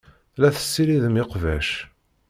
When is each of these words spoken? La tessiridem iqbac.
La 0.41 0.49
tessiridem 0.55 1.15
iqbac. 1.23 1.69